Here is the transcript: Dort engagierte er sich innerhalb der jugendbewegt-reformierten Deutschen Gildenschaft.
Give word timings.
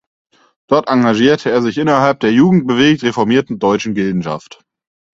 Dort 0.67 0.89
engagierte 0.89 1.51
er 1.51 1.61
sich 1.61 1.77
innerhalb 1.77 2.21
der 2.21 2.31
jugendbewegt-reformierten 2.33 3.59
Deutschen 3.59 3.93
Gildenschaft. 3.93 4.63